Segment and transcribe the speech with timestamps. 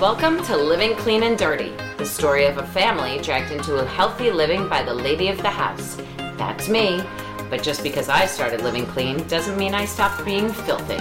[0.00, 4.30] Welcome to Living Clean and Dirty, the story of a family dragged into a healthy
[4.30, 5.96] living by the lady of the house.
[6.36, 7.02] That's me.
[7.50, 11.00] But just because I started living clean doesn't mean I stopped being filthy.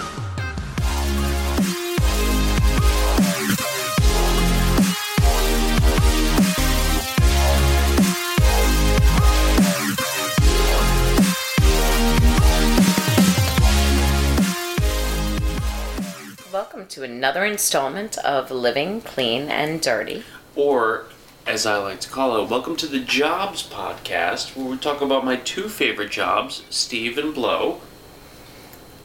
[16.97, 20.23] To another installment of Living Clean and Dirty.
[20.55, 21.05] Or,
[21.45, 25.23] as I like to call it, welcome to the Jobs Podcast, where we talk about
[25.23, 27.81] my two favorite jobs, Steve and Blow.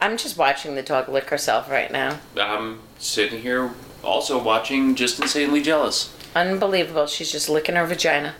[0.00, 2.20] I'm just watching the dog lick herself right now.
[2.34, 6.16] I'm sitting here also watching Just Insanely Jealous.
[6.34, 7.06] Unbelievable.
[7.06, 8.36] She's just licking her vagina.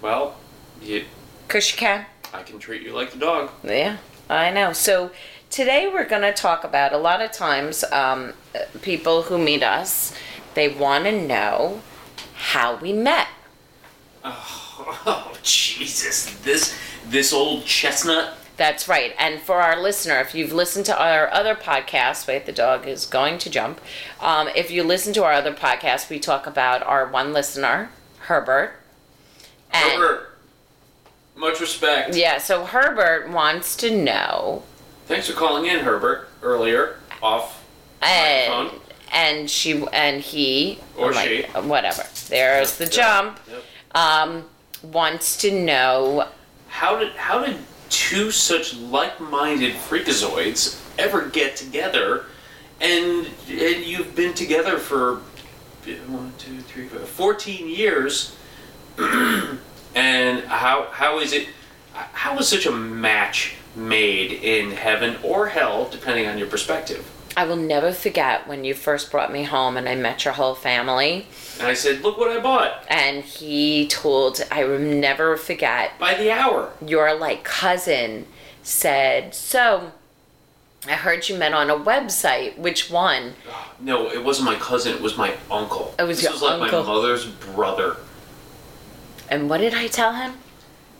[0.00, 0.36] Well,
[0.80, 1.06] you,
[1.48, 2.06] Cause she can.
[2.32, 3.50] I can treat you like the dog.
[3.64, 3.96] Yeah,
[4.30, 4.72] I know.
[4.72, 5.10] So
[5.50, 8.32] today we're going to talk about a lot of times um,
[8.82, 10.14] people who meet us,
[10.54, 11.80] they want to know
[12.34, 13.28] how we met.
[15.08, 16.36] Oh, Jesus.
[16.40, 16.76] This,
[17.08, 18.34] this old chestnut.
[18.56, 19.14] That's right.
[19.18, 23.06] And for our listener, if you've listened to our other podcast, wait, the dog is
[23.06, 23.80] going to jump.
[24.20, 28.74] Um, if you listen to our other podcast, we talk about our one listener, Herbert.
[29.70, 30.38] And Herbert,
[31.34, 32.14] much respect.
[32.14, 34.62] yeah, so Herbert wants to know
[35.06, 37.64] Thanks for calling in, Herbert, earlier, off
[38.02, 38.80] and Microphone.
[39.12, 41.42] and she and he Or like, she.
[41.60, 42.04] whatever.
[42.28, 43.38] There's the jump.
[43.48, 43.62] Yep.
[43.94, 44.44] Um,
[44.82, 46.28] wants to know
[46.68, 47.56] How did how did
[47.88, 52.26] two such like-minded freakazoids ever get together?
[52.80, 55.20] And and you've been together for
[56.08, 58.36] one, two, three, four, 14 years.
[59.94, 61.48] and how how is it?
[61.94, 67.08] How is such a match made in heaven or hell, depending on your perspective?
[67.36, 70.54] I will never forget when you first brought me home and I met your whole
[70.54, 71.26] family.
[71.58, 76.14] And I said, "Look what I bought And he told, I will never forget, by
[76.14, 78.26] the hour." your like cousin
[78.62, 79.92] said, So
[80.88, 82.56] I heard you met on a website.
[82.58, 83.34] Which one?
[83.78, 84.94] No, it wasn't my cousin.
[84.94, 85.94] It was my uncle.
[85.98, 86.82] It was this your was like uncle.
[86.82, 87.98] my mother's brother.
[89.28, 90.32] And what did I tell him?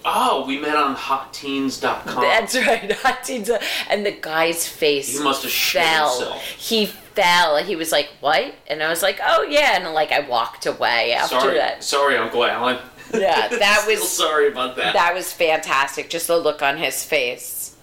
[0.08, 2.22] Oh, we met on HotTeens.com.
[2.22, 3.50] That's right, Hot Teens.
[3.90, 6.18] And the guy's face He must have fell.
[6.20, 6.42] himself.
[6.42, 7.56] He fell.
[7.64, 11.12] He was like, "What?" And I was like, "Oh yeah." And like I walked away
[11.12, 11.82] after sorry, that.
[11.82, 12.78] sorry, Uncle Alan.
[13.12, 14.92] Yeah, that was- sorry about that.
[14.94, 16.08] That was fantastic.
[16.10, 17.76] Just the look on his face.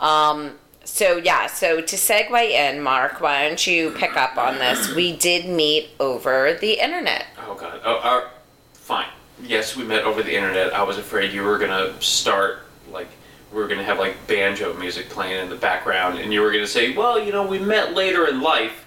[0.00, 0.52] Um.
[0.84, 1.46] So yeah.
[1.46, 4.94] So to segue in, Mark, why don't you pick up on this?
[4.94, 7.26] We did meet over the internet.
[7.46, 7.80] oh God.
[7.84, 8.28] Oh, uh,
[8.72, 9.08] fine.
[9.46, 10.74] Yes, we met over the internet.
[10.74, 13.08] I was afraid you were gonna start like
[13.52, 16.66] we were gonna have like banjo music playing in the background, and you were gonna
[16.66, 18.84] say, "Well, you know, we met later in life.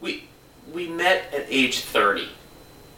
[0.00, 0.28] We
[0.72, 2.28] we met at age thirty,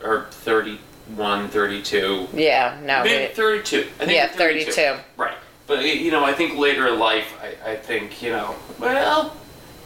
[0.02, 2.28] or 31, 32.
[2.34, 2.78] Yeah.
[2.82, 3.02] No.
[3.02, 3.78] Maybe we- 32.
[4.00, 4.72] I think Yeah, 32.
[4.72, 5.00] 32.
[5.16, 5.34] Right.
[5.66, 9.34] But, you know, I think later in life, I, I think, you know, well,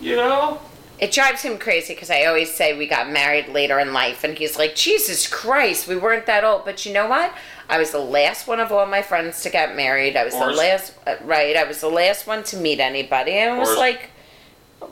[0.00, 0.60] you know,
[0.98, 4.36] It drives him crazy because I always say we got married later in life, and
[4.36, 6.64] he's like, Jesus Christ, we weren't that old.
[6.64, 7.32] But you know what?
[7.68, 10.16] I was the last one of all my friends to get married.
[10.16, 11.56] I was the last, uh, right?
[11.56, 14.10] I was the last one to meet anybody, and it was like,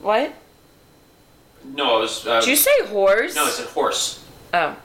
[0.00, 0.32] what?
[1.64, 2.24] no, I was.
[2.24, 3.34] Uh, Did you say whores?
[3.34, 4.24] no, I said horse.
[4.54, 4.76] Oh,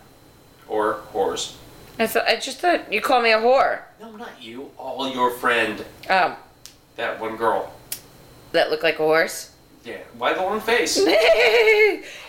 [0.67, 1.57] Or horse.
[1.99, 3.81] I thought I just thought you called me a whore.
[3.99, 4.71] No, not you.
[4.77, 5.85] All your friend.
[6.09, 6.35] Oh,
[6.95, 7.71] That one girl.
[8.53, 9.50] that looked like a horse.
[9.83, 9.97] Yeah.
[10.17, 10.95] Why the long face?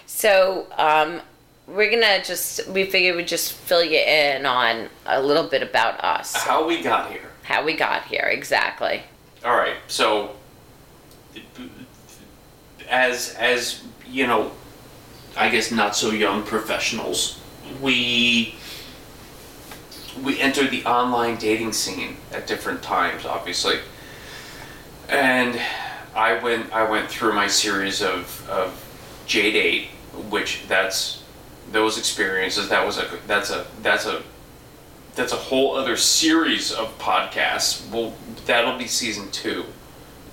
[0.06, 1.20] so, um,
[1.66, 6.02] we're gonna just we figured we'd just fill you in on a little bit about
[6.02, 7.30] us, How we got here.
[7.42, 9.02] how we got here exactly.
[9.44, 9.76] All right.
[9.86, 10.34] So,
[12.88, 14.50] as as you know,
[15.36, 17.40] I guess not so young professionals,
[17.80, 18.54] we
[20.22, 23.78] we entered the online dating scene at different times, obviously,
[25.08, 25.58] and
[26.14, 28.72] I went I went through my series of of
[29.26, 29.86] JDate,
[30.30, 31.22] which that's
[31.70, 32.68] those experiences.
[32.68, 34.22] That was a that's a that's a
[35.14, 37.88] that's a whole other series of podcasts.
[37.90, 38.14] Well,
[38.46, 39.64] that'll be season two.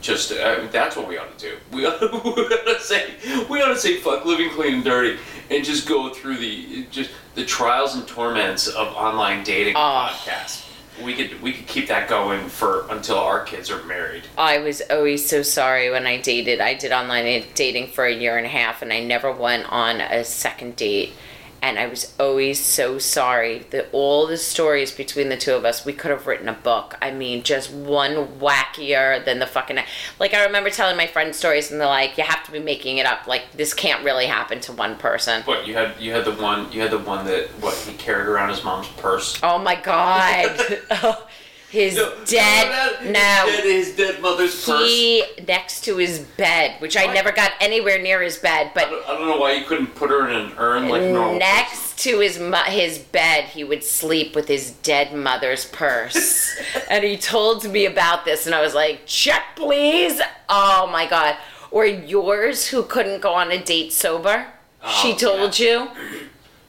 [0.02, 1.58] Just uh, that's what we ought to do.
[1.74, 2.10] We ought, we
[2.44, 3.14] ought to say
[3.50, 5.18] we ought to say fuck living clean and dirty,
[5.50, 10.10] and just go through the just the trials and torments of online dating Oh.
[10.12, 10.66] podcasts.
[11.04, 14.24] We could we could keep that going for until our kids are married.
[14.38, 16.60] I was always so sorry when I dated.
[16.60, 20.02] I did online dating for a year and a half, and I never went on
[20.02, 21.14] a second date.
[21.62, 25.86] And I was always so sorry that all the stories between the two of us,
[25.86, 26.98] we could have written a book.
[27.02, 29.78] I mean, just one wackier than the fucking.
[30.20, 32.98] Like, I remember telling my friends stories, and they're like, you have to be making
[32.98, 33.28] it up.
[33.28, 35.42] Like, this can't really happen to one person.
[35.44, 36.00] What you had?
[36.00, 36.72] You had the one.
[36.72, 39.40] You had the one that what he carried around his mom's purse.
[39.44, 40.60] Oh my God.
[40.92, 41.28] Oh,
[41.72, 41.96] his
[42.26, 42.98] dead.
[43.04, 43.12] No.
[43.14, 44.88] dead, his dead mother's purse.
[44.88, 48.90] He next to his bed, which I never got anywhere near his bed, I but
[48.90, 51.38] don't, I don't know why you couldn't put her in an urn like normal.
[51.40, 56.58] next to his mo- his bed, he would sleep with his dead mother's purse.
[56.90, 60.20] and he told me about this, and I was like, "Check, please."
[60.50, 61.36] Oh my god.
[61.72, 64.48] Or yours, who couldn't go on a date sober.
[64.84, 65.88] Oh, she Oh, told you.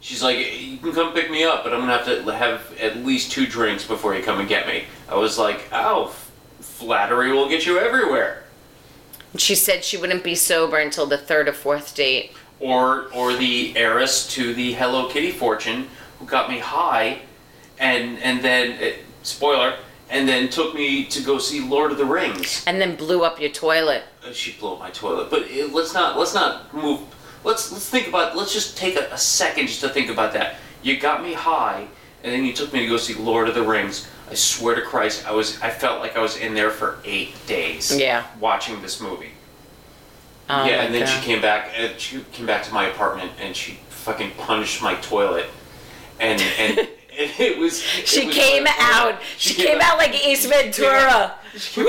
[0.00, 2.96] She's like, you can come pick me up, but I'm gonna have to have at
[3.04, 4.84] least two drinks before you come and get me.
[5.08, 6.30] I was like, oh, f-
[6.60, 8.44] flattery will get you everywhere.
[9.36, 12.32] She said she wouldn't be sober until the third or fourth date.
[12.58, 15.88] Or, or the heiress to the Hello Kitty fortune
[16.18, 17.20] who got me high,
[17.78, 19.76] and and then eh, spoiler,
[20.10, 22.62] and then took me to go see Lord of the Rings.
[22.66, 24.02] And then blew up your toilet.
[24.26, 27.00] Uh, She blew up my toilet, but eh, let's not let's not move.
[27.44, 28.36] Let's let's think about.
[28.36, 30.56] Let's just take a, a second just to think about that.
[30.82, 31.86] You got me high,
[32.22, 34.08] and then you took me to go see Lord of the Rings.
[34.30, 37.34] I swear to Christ, I was I felt like I was in there for eight
[37.46, 37.96] days.
[37.98, 38.24] Yeah.
[38.38, 39.30] Watching this movie.
[40.48, 41.70] Oh yeah, and then she came back.
[41.76, 45.46] And she came back to my apartment, and she fucking punched my toilet,
[46.18, 46.88] and and.
[47.12, 47.82] It was.
[47.82, 49.18] She was came like- out.
[49.36, 51.34] She, came out like Ace Ventura.
[51.76, 51.84] Woo!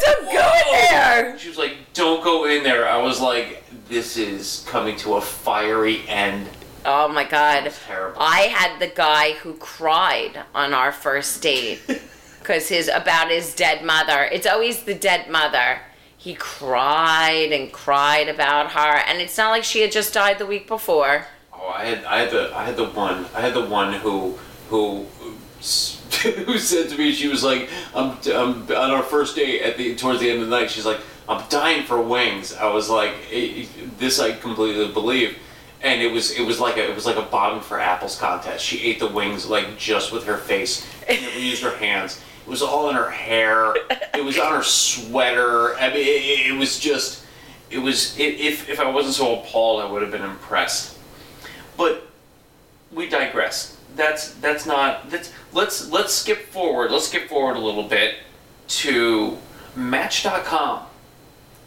[0.00, 1.38] Don't go in there.
[1.38, 5.20] She was like, "Don't go in there." I was like, "This is coming to a
[5.20, 6.48] fiery end."
[6.84, 7.72] Oh my god.
[7.86, 8.20] terrible.
[8.20, 11.80] I had the guy who cried on our first date
[12.40, 14.24] because his about his dead mother.
[14.24, 15.80] It's always the dead mother.
[16.16, 20.46] He cried and cried about her, and it's not like she had just died the
[20.46, 21.26] week before.
[21.52, 24.38] Oh, I had, I had the, I had the one, I had the one who,
[24.70, 25.04] who,
[26.22, 29.94] who said to me, she was like, I'm, I'm on our first date at the
[29.94, 30.70] towards the end of the night.
[30.70, 32.54] She's like, I'm dying for wings.
[32.54, 33.66] I was like, "Eh,
[33.98, 35.38] this I completely believe.
[35.82, 38.64] And it was, it was like a, it was like a bottom for apples contest.
[38.64, 40.86] She ate the wings like just with her face.
[41.08, 42.20] She never used her hands.
[42.46, 43.74] It was all in her hair.
[44.14, 45.76] It was on her sweater.
[45.76, 47.24] I mean, it, it was just,
[47.70, 48.18] it was.
[48.18, 50.98] i if if I wasn't so appalled, I would have been impressed.
[51.76, 52.06] But
[52.92, 53.76] we digress.
[53.94, 56.90] That's that's not that's let's let's skip forward.
[56.90, 58.16] Let's skip forward a little bit
[58.68, 59.38] to
[59.76, 60.86] match.com.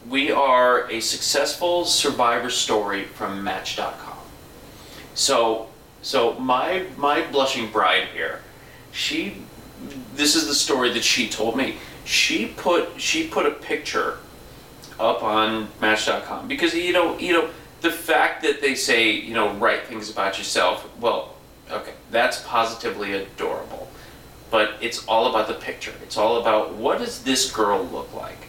[0.10, 4.18] We are a successful survivor story from match.com.
[5.14, 5.70] So
[6.02, 8.42] so my my blushing bride here,
[8.92, 9.38] she
[10.16, 11.78] this is the story that she told me.
[12.06, 14.20] She put she put a picture
[15.00, 17.50] up on match.com because you know you know
[17.82, 21.36] the fact that they say you know write things about yourself well
[21.72, 23.88] okay that's positively adorable
[24.50, 28.48] but it's all about the picture it's all about what does this girl look like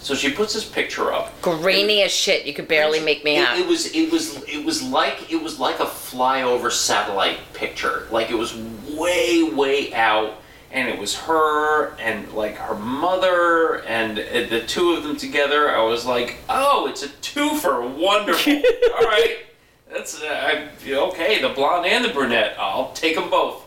[0.00, 2.46] so she puts this picture up Grainy as shit.
[2.46, 3.58] You could barely make me it, out.
[3.58, 8.08] it was it was it was like it was like a flyover satellite picture.
[8.10, 8.56] Like it was
[8.88, 10.40] way way out,
[10.72, 15.70] and it was her and like her mother and uh, the two of them together.
[15.70, 18.54] I was like, oh, it's a twofer, wonderful.
[18.98, 19.36] All right,
[19.92, 21.42] that's uh, I, okay.
[21.42, 23.64] The blonde and the brunette, I'll take them both.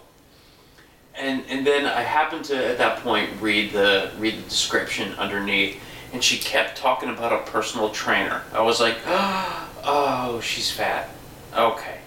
[1.15, 5.79] And and then I happened to at that point read the read the description underneath,
[6.11, 8.41] and she kept talking about a personal trainer.
[8.51, 11.09] I was like, oh, she's fat.
[11.55, 11.99] Okay,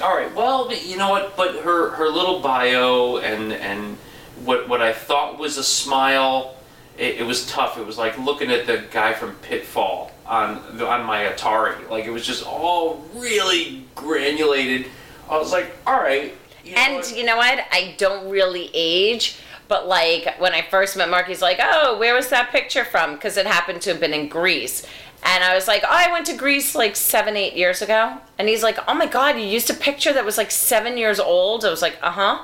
[0.00, 0.34] all right.
[0.34, 1.36] Well, you know what?
[1.36, 3.96] But her her little bio and and
[4.44, 6.56] what what I thought was a smile,
[6.96, 7.78] it, it was tough.
[7.78, 11.88] It was like looking at the guy from Pitfall on the- on my Atari.
[11.90, 14.86] Like it was just all really granulated.
[15.28, 16.34] I was like, all right.
[16.64, 17.16] You know And what?
[17.16, 17.58] you know what?
[17.72, 19.36] I don't really age,
[19.68, 23.14] but like when I first met Mark, he's like, "Oh, where was that picture from?"
[23.14, 24.84] Because it happened to have been in Greece,
[25.22, 28.48] and I was like, "Oh, I went to Greece like seven, eight years ago." And
[28.48, 31.64] he's like, "Oh my God, you used a picture that was like seven years old."
[31.64, 32.38] I was like, "Uh huh."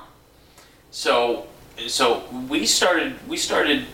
[0.90, 1.46] So,
[1.86, 3.84] so we started we started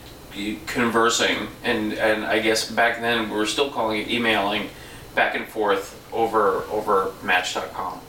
[0.67, 4.69] conversing, and and I guess back then we were still calling it emailing,
[5.15, 8.01] back and forth over over Match.com,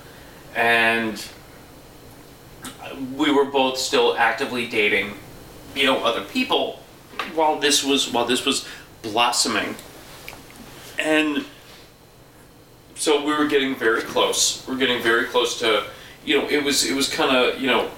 [0.56, 1.24] and
[3.16, 5.14] we were both still actively dating,
[5.76, 6.80] you know, other people,
[7.34, 8.68] while this was while this was
[9.02, 9.76] blossoming,
[11.00, 11.46] and
[12.96, 14.66] so we were getting very close.
[14.68, 15.86] We're getting very close to,
[16.24, 17.90] you know, it was it was kind of you know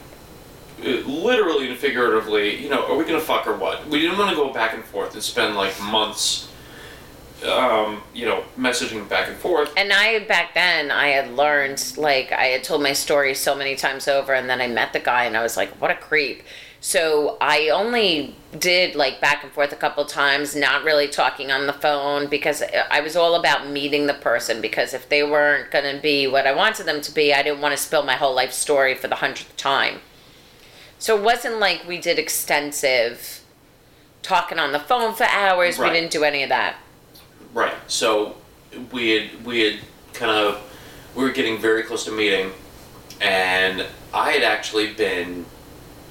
[0.79, 3.87] literally and figuratively, you know, are we gonna fuck or what?
[3.87, 6.49] We didn't want to go back and forth and spend like months
[7.45, 9.73] um, you know, messaging back and forth.
[9.75, 13.75] And I back then I had learned like I had told my story so many
[13.75, 16.43] times over, and then I met the guy, and I was like, what a creep.
[16.79, 21.65] So I only did like back and forth a couple times, not really talking on
[21.65, 22.61] the phone because
[22.91, 24.59] I was all about meeting the person.
[24.59, 27.61] Because if they weren't going to be what I wanted them to be, I didn't
[27.61, 30.01] want to spill my whole life story for the hundredth time.
[31.03, 33.41] So it wasn't like we did extensive
[34.21, 35.77] talking on the phone for hours.
[35.77, 35.91] Right.
[35.91, 36.77] We didn't do any of that.
[37.53, 37.75] Right.
[37.87, 38.37] So
[38.89, 39.79] we had we had
[40.13, 40.61] kind of
[41.13, 42.51] we were getting very close to meeting,
[43.19, 45.45] and I had actually been.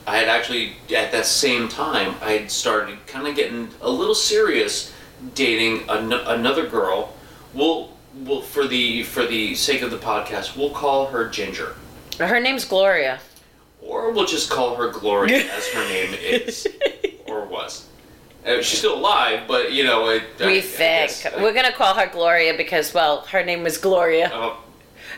[0.06, 4.14] I had actually at that same time I had started kind of getting a little
[4.14, 4.92] serious,
[5.34, 7.14] dating an- another girl.
[7.54, 11.76] We'll, we'll for the for the sake of the podcast, we'll call her Ginger,
[12.18, 13.20] Her name's Gloria.
[13.82, 16.66] Or we'll just call her Gloria as her name is
[17.26, 17.86] or was.
[18.46, 20.22] Uh, she's still alive, but you know it.
[20.40, 23.78] I- I We think guess- we're gonna call her Gloria because, well, her name was
[23.78, 24.26] Gloria.
[24.34, 24.54] Uh,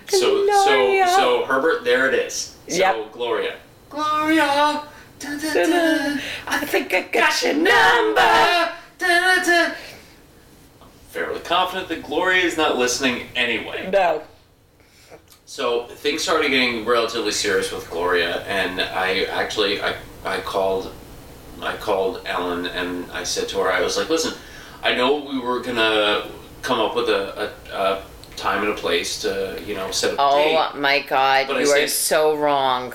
[0.09, 1.09] so so Gloria.
[1.09, 2.55] so Herbert, there it is.
[2.69, 3.13] So Yep.
[3.13, 3.55] Gloria.
[3.89, 4.83] Gloria.
[5.19, 8.73] dun, dun, dun, I think I got your number.
[9.01, 9.75] I'm
[11.11, 13.89] fairly confident that Gloria is not listening anyway.
[13.91, 14.23] No.
[15.55, 19.95] So things started getting relatively serious with Gloria, and I actually I,
[20.25, 20.93] I called
[21.63, 24.35] I called Ellen and I said to her I was like, listen,
[24.83, 26.29] I know we were gonna
[26.63, 30.19] come up with a, a, a time and a place to you know set up
[30.19, 30.57] a oh date.
[30.57, 32.93] Oh my God, I you are said- so wrong.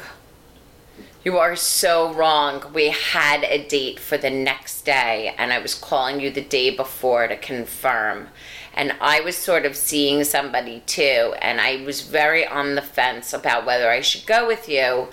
[1.23, 2.61] You are so wrong.
[2.73, 6.75] We had a date for the next day, and I was calling you the day
[6.75, 8.27] before to confirm.
[8.73, 13.33] And I was sort of seeing somebody too, and I was very on the fence
[13.33, 15.07] about whether I should go with you.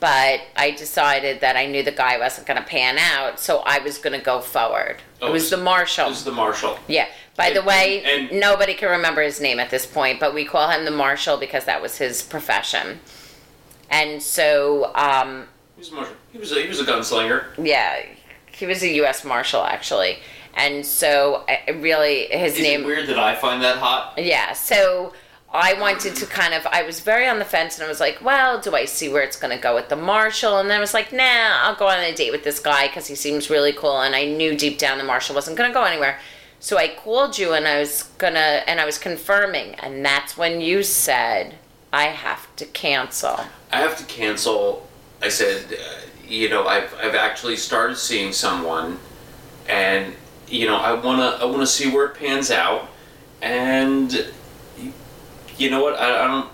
[0.00, 3.80] But I decided that I knew the guy wasn't going to pan out, so I
[3.80, 4.98] was going to go forward.
[5.20, 6.08] Oh, it was the marshal.
[6.10, 6.78] This is the marshal.
[6.86, 7.08] Yeah.
[7.34, 10.44] By the And- way, and- nobody can remember his name at this point, but we
[10.44, 13.00] call him the marshal because that was his profession.
[13.90, 16.14] And so, um, He was a marshal.
[16.32, 17.44] He was a, he was a gunslinger.
[17.60, 18.02] yeah,
[18.52, 19.24] he was a U.S.
[19.24, 20.18] marshal actually.
[20.58, 22.82] And so, I- really, his Is name.
[22.82, 24.14] it weird that I find that hot?
[24.18, 25.14] Yeah, so
[25.52, 28.18] I wanted to kind of, I was very on the fence and I was like,
[28.20, 30.58] well, do I see where it's going to go with the marshal?
[30.58, 33.06] And then I was like, nah, I'll go on a date with this guy because
[33.06, 34.00] he seems really cool.
[34.02, 36.18] And I knew deep down the marshal wasn't going to go anywhere.
[36.60, 39.76] So I called you and I was to, and I was confirming.
[39.76, 41.54] And that's when you said,
[41.92, 43.40] I have to cancel.
[43.72, 44.88] I have to cancel.
[45.22, 48.98] I said, uh, you know, I've, I've actually started seeing someone,
[49.68, 50.14] and
[50.50, 52.88] you know, I wanna I wanna see where it pans out,
[53.42, 54.26] and
[55.56, 56.50] you know what, I, I don't.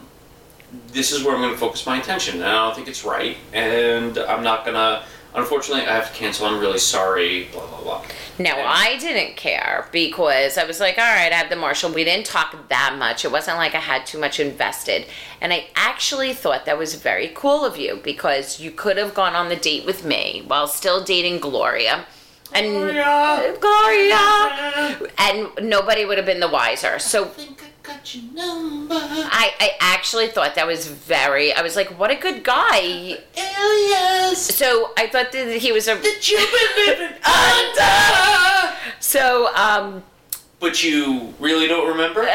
[0.88, 4.18] This is where I'm gonna focus my attention, and I don't think it's right, and
[4.18, 5.04] I'm not gonna.
[5.36, 6.46] Unfortunately, I have to cancel.
[6.46, 7.48] I'm really sorry.
[7.52, 8.04] Blah blah blah.
[8.38, 11.90] No, And- I didn't care because I was like, all right, I have the Marshall.
[11.90, 13.24] We didn't talk that much.
[13.24, 15.06] It wasn't like I had too much invested.
[15.40, 19.34] And I actually thought that was very cool of you because you could have gone
[19.34, 22.06] on the date with me while still dating Gloria.
[22.54, 23.56] And Gloria.
[23.60, 25.10] Gloria!
[25.18, 26.98] And nobody would have been the wiser.
[27.00, 27.48] So I
[27.82, 28.94] got your number.
[28.94, 33.18] I, I actually thought that was very, I was like, what a good guy.
[33.36, 35.96] Alias So I thought that he was a.
[35.96, 36.50] that you've
[36.86, 38.76] been living under.
[39.00, 40.02] So, um,
[40.60, 42.20] But you really don't remember?
[42.22, 42.28] all,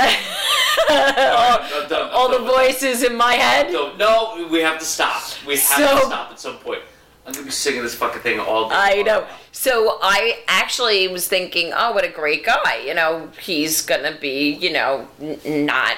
[0.90, 3.72] I'm all the done voices in my head.
[3.72, 5.24] No, no, we have to stop.
[5.48, 6.82] We have So- to stop at some point.
[7.30, 8.76] I'm gonna be singing this fucking thing all day.
[8.76, 9.28] I know.
[9.52, 12.82] So I actually was thinking, oh, what a great guy.
[12.86, 15.98] You know, he's gonna be, you know, n- not.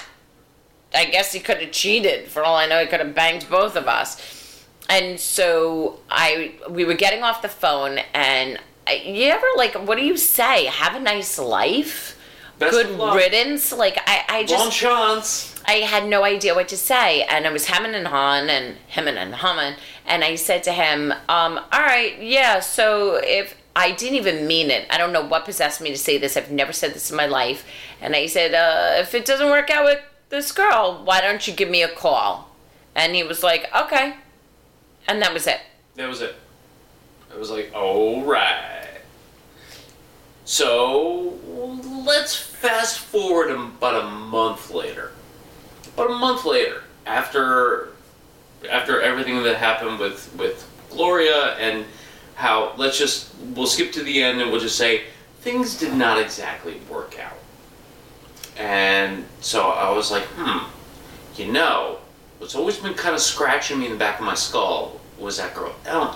[0.94, 2.28] I guess he could have cheated.
[2.28, 4.66] For all I know, he could have banged both of us.
[4.90, 9.98] And so I, we were getting off the phone, and I, you ever like, what
[9.98, 10.66] do you say?
[10.66, 12.18] Have a nice life.
[12.60, 13.16] Best Good of luck.
[13.16, 13.72] riddance.
[13.72, 14.62] Like I, I just.
[14.62, 15.51] Long chance.
[15.66, 19.18] I had no idea what to say, and I was hemming and hawing and hemming
[19.18, 19.76] and humming,
[20.06, 22.60] and I said to him, um, "All right, yeah.
[22.60, 26.18] So if I didn't even mean it, I don't know what possessed me to say
[26.18, 26.36] this.
[26.36, 27.66] I've never said this in my life."
[28.02, 30.00] And I said, uh, "If it doesn't work out with
[30.30, 32.50] this girl, why don't you give me a call?"
[32.96, 34.16] And he was like, "Okay,"
[35.08, 35.62] and that was it.
[35.96, 36.36] That was it.
[37.34, 38.88] I was like, all right.
[40.44, 41.40] So
[42.06, 45.12] let's fast forward about a month later.
[45.94, 47.90] About a month later, after
[48.70, 51.86] after everything that happened with with Gloria and
[52.36, 55.04] how let's just we'll skip to the end and we'll just say
[55.42, 57.38] things did not exactly work out.
[58.58, 60.66] And so I was like, hmm,
[61.36, 62.00] you know,
[62.38, 65.54] what's always been kind of scratching me in the back of my skull was that
[65.54, 66.16] girl Ellen.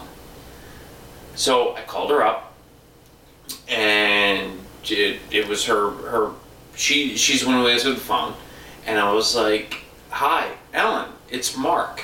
[1.35, 2.53] So I called her up,
[3.67, 6.31] and it, it was her her
[6.75, 8.33] she she's the one who answered the phone,
[8.85, 12.03] and I was like, "Hi, Ellen, it's Mark."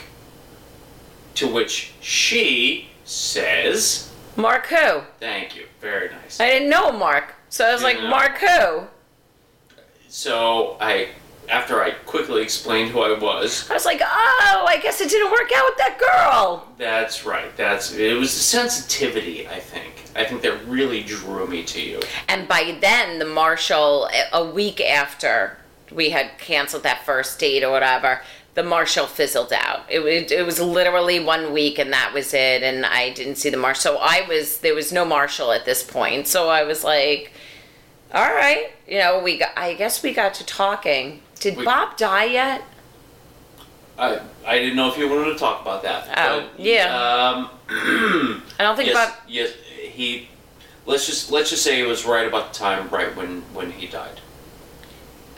[1.36, 5.02] To which she says, Mark who?
[5.20, 7.36] "Thank you, very nice." I didn't know Mark.
[7.50, 8.10] So I was like, know.
[8.10, 8.88] Mark who?
[10.08, 11.10] So I,
[11.50, 15.32] after I quickly explained who I was, I was like, oh, I guess it didn't
[15.32, 16.68] work out with that girl.
[16.78, 17.56] that's right.
[17.58, 19.48] That's it was the sensitivity.
[19.48, 20.04] I think.
[20.16, 22.02] I think that really drew me to you.
[22.28, 25.58] And by then, the marshal, a week after
[25.93, 28.21] we had canceled that first date or whatever,
[28.53, 29.86] the marshal fizzled out.
[29.89, 32.63] It, was it was literally one week and that was it.
[32.63, 33.93] And I didn't see the marshal.
[33.93, 36.27] So I was, there was no marshal at this point.
[36.27, 37.31] So I was like,
[38.13, 38.71] all right.
[38.88, 41.21] You know, we got, I guess we got to talking.
[41.39, 42.63] Did We- Bob die yet?
[43.98, 46.07] I I didn't know if you wanted to talk about that.
[46.17, 46.95] Oh, but, yeah.
[46.95, 47.50] Um,
[48.60, 49.53] I don't think yes, Bob, yes,
[49.91, 50.27] he.
[50.86, 53.86] Let's just let's just say it was right about the time right when when he
[53.86, 54.19] died.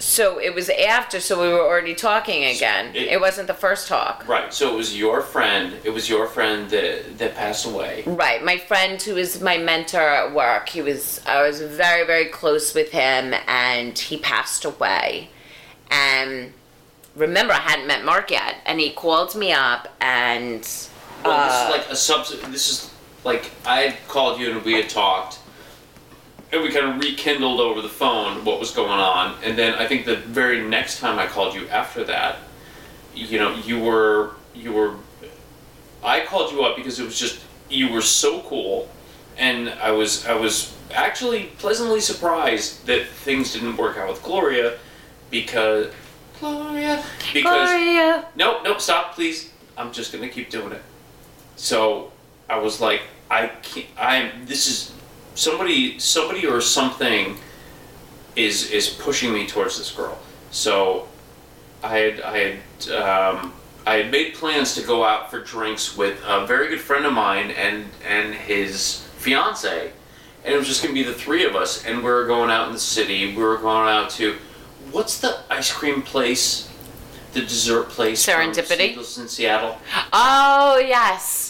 [0.04, 2.92] So it was after, so we were already talking again.
[2.94, 4.24] it- it wasn't the first talk.
[4.28, 4.54] Right.
[4.54, 5.74] So it was your friend.
[5.84, 8.04] It was your friend that that passed away.
[8.06, 10.70] Right, my friend who is my mentor at work.
[10.70, 15.30] He was I was very very close with him, and he passed away.
[15.90, 16.54] And
[17.16, 20.68] remember, I hadn't met Mark yet, and he called me up, and
[21.24, 22.52] Well, uh, this is like a sub.
[22.52, 22.90] This is
[23.24, 25.40] like I had called you and we had talked,
[26.54, 29.36] and we kind of rekindled over the phone what was going on.
[29.44, 32.38] And then I think the very next time I called you after that,
[33.16, 34.96] you know, you were you were.
[36.04, 38.88] I called you up because it was just you were so cool,
[39.38, 44.78] and I was I was actually pleasantly surprised that things didn't work out with Gloria,
[45.32, 45.92] because
[46.40, 47.70] Gloria because.
[47.70, 48.26] Gloria.
[48.36, 49.52] Nope, nope, stop, please.
[49.76, 50.84] I'm just gonna keep doing it.
[51.56, 52.12] So
[52.48, 53.88] I was like, I can't.
[53.98, 54.46] I'm.
[54.46, 54.94] This is
[55.36, 57.38] somebody, somebody or something
[58.36, 60.18] is is pushing me towards this girl.
[60.52, 61.08] So
[61.84, 63.54] I had I had um,
[63.86, 67.14] I had made plans to go out for drinks with a very good friend of
[67.14, 69.92] mine and and his fiance,
[70.44, 71.86] and it was just gonna be the three of us.
[71.86, 73.36] And we were going out in the city.
[73.36, 74.38] We were going out to
[74.92, 76.70] what's the ice cream place?
[77.34, 78.26] The dessert place.
[78.26, 78.96] Serendipity?
[78.96, 79.78] In Seattle.
[80.14, 81.43] Oh yes,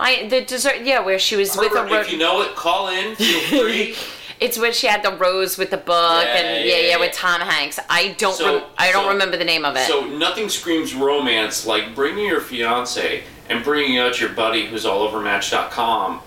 [0.00, 0.82] I the dessert.
[0.82, 3.14] Yeah, where she was with a ro- if you know it, call in.
[3.16, 3.96] Feel free.
[4.40, 7.00] It's where she had the rose with the book, Yeah, and yeah, yeah, yeah, yeah.
[7.00, 7.80] with Tom Hanks.
[7.90, 9.84] I don't, So- rem- I don't so- remember the name of it.
[9.88, 15.02] So nothing screams romance like bringing your fiance and bringing out your buddy who's all
[15.02, 16.20] over Match.com.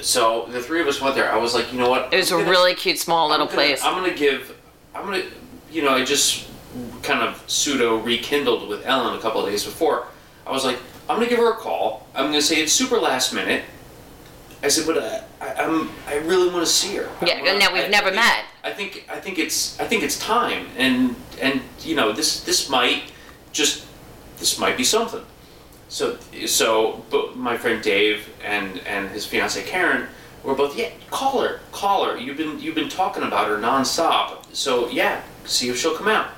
[0.00, 1.30] So the three of us went there.
[1.30, 2.10] I was like, you know what?
[2.10, 3.82] it was I'm a gonna- really cute, small I'm little gonna- place.
[3.84, 4.56] I'm gonna give.
[4.94, 5.24] I'm gonna.
[5.70, 6.46] You know, I just
[7.02, 10.06] kind of pseudo rekindled with Ellen a couple of days before.
[10.46, 12.06] I was like, I'm gonna give her a call.
[12.14, 13.64] I'm gonna say it's super last minute.
[14.62, 15.90] I said, but uh, I, I'm.
[16.08, 17.08] I really want to see her.
[17.24, 18.44] Yeah, wanna- now we've I- never I think- met.
[18.64, 19.06] I think.
[19.08, 19.78] I think it's.
[19.78, 20.66] I think it's time.
[20.76, 23.12] And and you know this this might
[23.52, 23.84] just
[24.38, 25.24] this might be something.
[25.88, 30.08] So so but my friend Dave and and his fiance Karen
[30.42, 34.44] were both yeah call her call her you've been you've been talking about her nonstop
[34.52, 36.28] so yeah see if she'll come out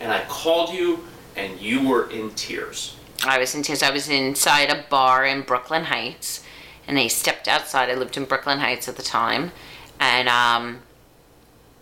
[0.00, 1.04] and I called you
[1.36, 3.82] and you were in tears I was in tears.
[3.82, 6.44] I was inside a bar in Brooklyn Heights,
[6.86, 7.90] and I stepped outside.
[7.90, 9.52] I lived in Brooklyn Heights at the time,
[10.00, 10.80] and um,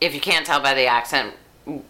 [0.00, 1.34] if you can't tell by the accent,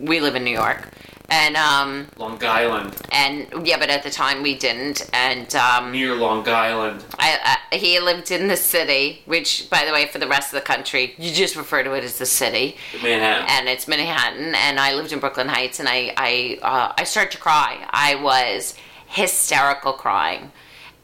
[0.01, 0.89] we live in New York,
[1.29, 6.15] and um, Long Island and yeah, but at the time we didn't, and um, near
[6.15, 10.29] Long Island I, I, he lived in the city, which, by the way, for the
[10.29, 13.87] rest of the country, you just refer to it as the city, Manhattan and it's
[13.87, 14.55] Manhattan.
[14.55, 17.87] And I lived in Brooklyn Heights, and I, I, uh, I started to cry.
[17.91, 18.75] I was
[19.07, 20.53] hysterical crying.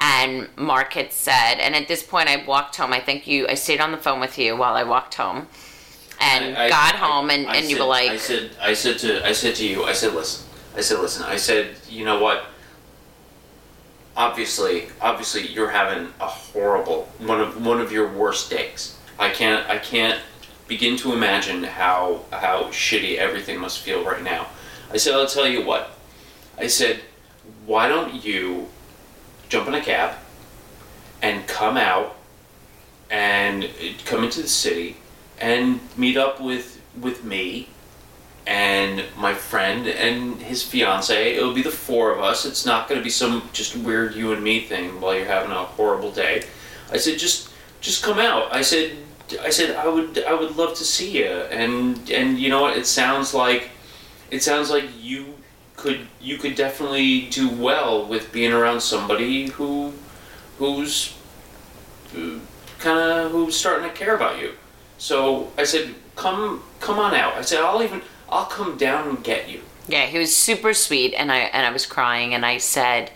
[0.00, 2.92] And Mark had said, and at this point, I walked home.
[2.92, 5.46] I think you, I stayed on the phone with you while I walked home,
[6.20, 8.74] and I- I- got home, and, I and you said- were like, I said, I
[8.74, 12.04] said to, I said to you, I said, listen, I said, listen, I said, you
[12.04, 12.46] know what?
[14.16, 18.98] Obviously, obviously, you're having a horrible one of one of your worst days.
[19.18, 20.20] I can't, I can't
[20.68, 24.48] begin to imagine how how shitty everything must feel right now.
[24.92, 25.96] I said, I'll tell you what.
[26.58, 27.00] I said,
[27.66, 28.68] why don't you
[29.48, 30.16] jump in a cab
[31.20, 32.16] and come out
[33.10, 33.68] and
[34.04, 34.96] come into the city
[35.38, 37.68] and meet up with with me
[38.46, 41.36] and my friend and his fiance.
[41.36, 42.44] It'll be the four of us.
[42.44, 45.52] It's not going to be some just weird you and me thing while you're having
[45.52, 46.44] a horrible day.
[46.90, 48.52] I said just just come out.
[48.52, 48.96] I said
[49.40, 52.76] I said I would I would love to see you and and you know what
[52.76, 53.70] it sounds like
[54.30, 55.34] it sounds like you
[55.76, 59.92] could you could definitely do well with being around somebody who
[60.58, 61.16] who's
[62.78, 64.52] kind of who's starting to care about you.
[64.98, 67.34] So I said, come come on out.
[67.34, 69.62] I said, I'll even I'll come down and get you.
[69.88, 73.10] Yeah, he was super sweet, and I and I was crying, and I said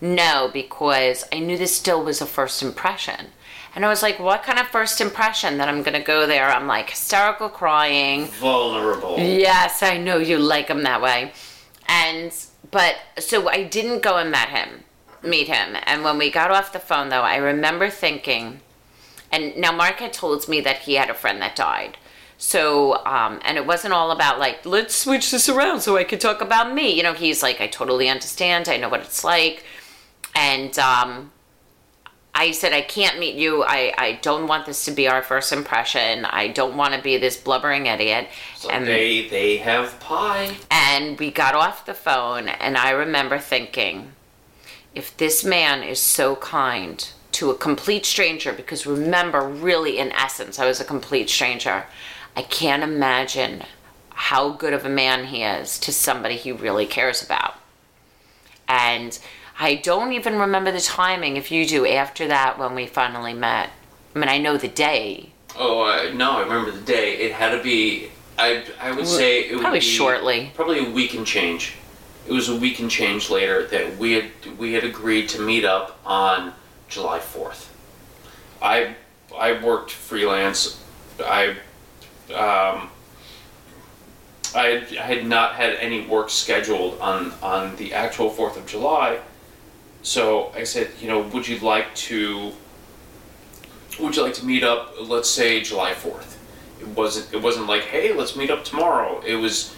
[0.00, 3.26] no because I knew this still was a first impression,
[3.74, 6.48] and I was like, what kind of first impression that I'm gonna go there?
[6.48, 8.26] I'm like hysterical crying.
[8.26, 9.18] Vulnerable.
[9.18, 11.32] Yes, I know you like him that way,
[11.88, 12.32] and
[12.70, 14.84] but so I didn't go and met him,
[15.22, 18.60] meet him, and when we got off the phone though, I remember thinking,
[19.30, 21.98] and now Mark had told me that he had a friend that died.
[22.38, 26.20] So, um, and it wasn't all about like, let's switch this around so I could
[26.20, 26.92] talk about me.
[26.92, 28.68] You know, he's like, I totally understand.
[28.68, 29.64] I know what it's like.
[30.34, 31.30] And um,
[32.34, 33.62] I said, I can't meet you.
[33.62, 36.24] I, I don't want this to be our first impression.
[36.24, 38.28] I don't want to be this blubbering idiot.
[38.56, 40.56] So they they have pie.
[40.70, 44.12] And we got off the phone, and I remember thinking,
[44.94, 50.58] if this man is so kind to a complete stranger, because remember, really, in essence,
[50.58, 51.84] I was a complete stranger,
[52.34, 53.64] I can't imagine
[54.10, 57.54] how good of a man he is to somebody he really cares about.
[58.68, 59.18] And
[59.58, 63.70] I don't even remember the timing, if you do, after that when we finally met.
[64.14, 65.30] I mean, I know the day.
[65.56, 67.16] Oh uh, no, I remember the day.
[67.16, 68.10] It had to be.
[68.38, 70.52] I I would say it would Probably be shortly.
[70.54, 71.74] Probably a week and change.
[72.26, 75.64] It was a week and change later that we had we had agreed to meet
[75.64, 76.54] up on
[76.88, 77.74] July fourth.
[78.60, 78.94] I
[79.38, 80.82] I worked freelance.
[81.20, 81.56] I
[82.34, 82.90] um,
[84.54, 88.66] I had, I had not had any work scheduled on on the actual Fourth of
[88.66, 89.20] July,
[90.02, 92.52] so I said, you know, would you like to
[94.00, 94.94] would you like to meet up?
[95.00, 96.38] Let's say July Fourth.
[96.80, 97.32] It wasn't.
[97.32, 99.20] It wasn't like, hey, let's meet up tomorrow.
[99.24, 99.74] It was,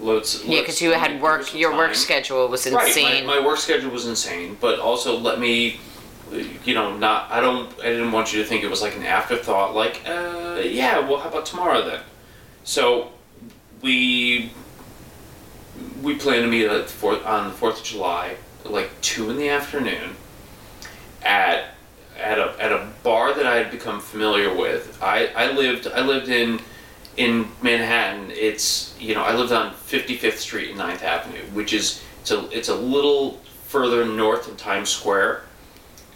[0.00, 0.44] let's.
[0.44, 3.26] Yeah, because you had work, your work schedule was Right, insane.
[3.26, 5.80] my, my work schedule was insane, but also let me,
[6.64, 7.30] you know, not.
[7.30, 7.70] I don't.
[7.80, 9.74] I didn't want you to think it was like an afterthought.
[9.74, 12.00] Like, uh, yeah, well, how about tomorrow then?
[12.64, 13.10] So,
[13.82, 14.52] we
[16.02, 18.36] we plan to meet at the fourth, on the Fourth of July,
[18.70, 20.16] like two in the afternoon,
[21.22, 21.74] at
[22.18, 24.98] at a at a bar that I had become familiar with.
[25.02, 26.60] I, I lived I lived in
[27.16, 28.30] in Manhattan.
[28.30, 32.48] It's you know I lived on 55th Street and 9th Avenue, which is it's a
[32.50, 35.42] it's a little further north in Times Square.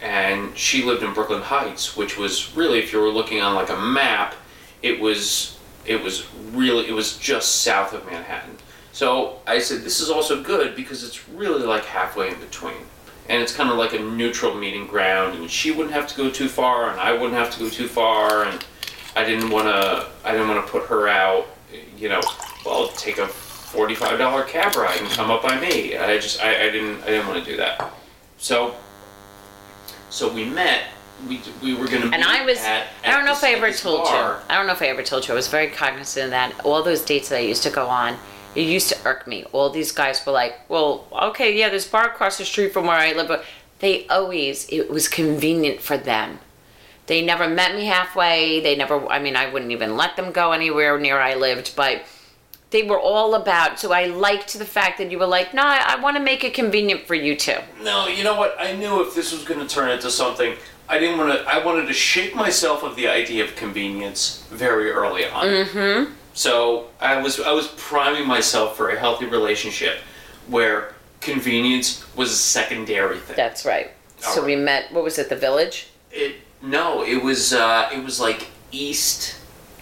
[0.01, 3.69] And she lived in Brooklyn Heights, which was really, if you were looking on like
[3.69, 4.33] a map,
[4.81, 8.57] it was it was really it was just south of Manhattan.
[8.91, 12.75] So I said this is also good because it's really like halfway in between
[13.29, 16.29] and it's kind of like a neutral meeting ground and she wouldn't have to go
[16.29, 18.65] too far and i wouldn't have to go too far and
[19.15, 21.47] i didn't want to i didn't want to put her out
[21.97, 22.21] you know
[22.65, 26.69] well take a $45 cab ride and come up by me i just i, I
[26.69, 27.93] didn't i didn't want to do that
[28.37, 28.75] so
[30.09, 30.83] so we met
[31.27, 33.51] we, we were going to and I was, at, I don't know at if I
[33.51, 34.31] ever told bar.
[34.31, 34.45] you.
[34.49, 35.35] I don't know if I ever told you.
[35.35, 36.59] I was very cognizant of that.
[36.65, 38.17] All those dates that I used to go on,
[38.55, 39.45] it used to irk me.
[39.51, 42.87] All these guys were like, well, okay, yeah, there's a bar across the street from
[42.87, 43.45] where I live, but
[43.79, 46.39] they always, it was convenient for them.
[47.07, 48.59] They never met me halfway.
[48.59, 52.03] They never, I mean, I wouldn't even let them go anywhere near I lived, but
[52.69, 55.95] they were all about, so I liked the fact that you were like, no, I,
[55.95, 57.57] I want to make it convenient for you too.
[57.83, 58.55] No, you know what?
[58.59, 60.55] I knew if this was going to turn into something,
[60.87, 61.45] I didn't want to.
[61.47, 65.45] I wanted to shake myself of the idea of convenience very early on.
[65.45, 66.13] Mm-hmm.
[66.33, 69.97] So I was I was priming myself for a healthy relationship
[70.47, 73.35] where convenience was a secondary thing.
[73.35, 73.91] That's right.
[74.17, 75.87] So All we met, what was it, the village?
[76.11, 79.37] It no, it was uh, it was like East.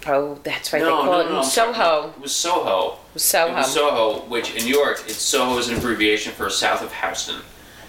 [0.06, 0.80] Oh, that's right.
[0.80, 1.74] no, they call no, it no, I'm sorry.
[1.74, 2.08] Soho.
[2.08, 2.98] It was Soho.
[3.16, 3.52] Soho.
[3.52, 6.92] It was Soho, which in New York, it's Soho is an abbreviation for south of
[6.92, 7.42] Houston.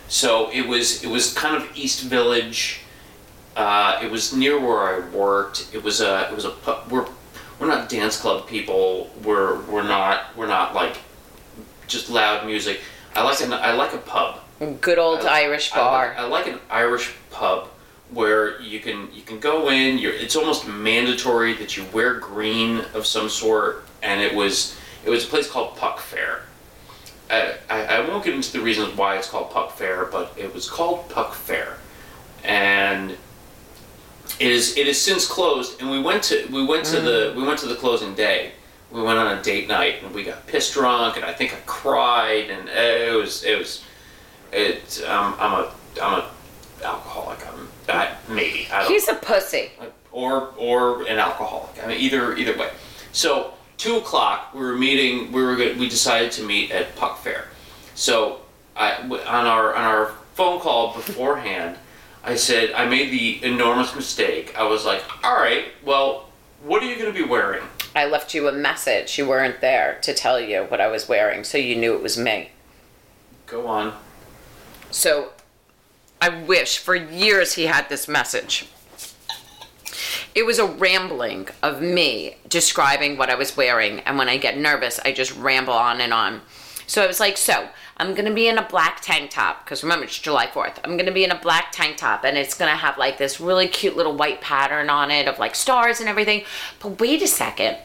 [0.09, 2.81] So it was it was kind of East Village.
[3.55, 5.69] Uh, it was near where I worked.
[5.73, 6.53] It was a it was a
[6.89, 7.07] we're
[7.61, 9.09] we're not dance club people.
[9.23, 10.97] We're we're not we're not like
[11.87, 12.81] just loud music.
[13.15, 14.39] I like an I like a pub.
[14.81, 16.15] Good old I- Irish I bar.
[16.17, 17.67] I like, an Irish pub
[18.09, 19.99] where you can you can go in.
[19.99, 25.11] You're, it's almost mandatory that you wear green of some sort, and it was it
[25.11, 26.41] was a place called Puck Fair.
[27.29, 30.53] I, I, I won't get into the reasons why it's called Puck Fair, but it
[30.53, 31.77] was called Puck Fair,
[32.43, 33.15] and
[34.41, 35.79] it is it is since closed.
[35.81, 38.53] And we went to we went to the we went to the closing day.
[38.91, 41.59] We went on a date night, and we got pissed drunk, and I think I
[41.65, 43.83] cried, and it was it was
[44.51, 45.01] it.
[45.07, 46.31] Um, I'm a I'm a
[46.83, 47.39] alcoholic.
[47.47, 49.71] I'm I, maybe I don't He's a pussy.
[50.11, 51.81] or or an alcoholic.
[51.83, 52.69] I mean, either either way.
[53.11, 55.31] So two o'clock, we were meeting.
[55.31, 57.47] We were we decided to meet at Puck Fair.
[57.95, 58.41] So
[58.75, 61.77] I on our on our phone call beforehand,
[62.23, 64.57] I said I made the enormous mistake.
[64.57, 66.29] I was like, all right, well,
[66.63, 67.63] what are you going to be wearing?
[67.95, 69.17] I left you a message.
[69.17, 72.17] You weren't there to tell you what I was wearing, so you knew it was
[72.17, 72.51] me.
[73.47, 73.93] Go on.
[74.91, 75.31] So
[76.21, 78.67] I wish for years he had this message.
[80.33, 84.57] It was a rambling of me describing what I was wearing, and when I get
[84.57, 86.41] nervous, I just ramble on and on.
[86.87, 87.69] So I was like, So
[88.01, 90.77] I'm gonna be in a black tank top, because remember, it's July 4th.
[90.83, 93.67] I'm gonna be in a black tank top, and it's gonna have like this really
[93.67, 96.43] cute little white pattern on it of like stars and everything.
[96.79, 97.77] But wait a second.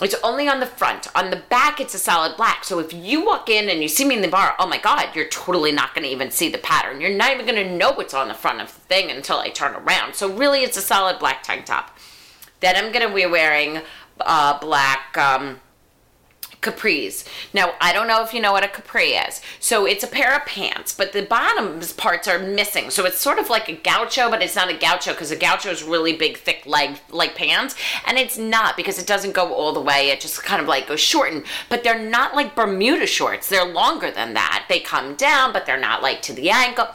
[0.00, 1.08] It's only on the front.
[1.16, 2.64] On the back, it's a solid black.
[2.64, 5.14] So if you walk in and you see me in the bar, oh my God,
[5.14, 7.00] you're totally not going to even see the pattern.
[7.00, 9.50] You're not even going to know what's on the front of the thing until I
[9.50, 10.14] turn around.
[10.16, 11.96] So really, it's a solid black tank top.
[12.58, 13.82] Then I'm going to be wearing
[14.20, 15.60] uh, black um,
[16.64, 17.24] capris.
[17.52, 19.40] Now, I don't know if you know what a capri is.
[19.60, 22.90] So it's a pair of pants, but the bottom parts are missing.
[22.90, 25.70] So it's sort of like a gaucho, but it's not a gaucho because a gaucho
[25.70, 27.74] is really big, thick leg like pants,
[28.06, 30.08] and it's not because it doesn't go all the way.
[30.08, 31.44] It just kind of like goes shortened.
[31.68, 33.48] But they're not like Bermuda shorts.
[33.48, 34.66] They're longer than that.
[34.68, 36.88] They come down, but they're not like to the ankle.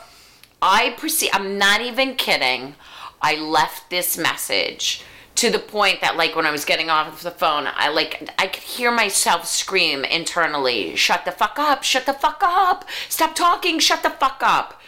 [0.61, 1.29] I perceive.
[1.33, 2.75] I'm not even kidding.
[3.21, 5.03] I left this message
[5.39, 8.47] to the point that like when I was getting off the phone, I like I
[8.47, 11.81] could hear myself scream internally, "Shut the fuck up!
[11.81, 12.83] Shut the fuck up!
[13.07, 13.79] Stop talking!
[13.79, 14.81] Shut the fuck up!"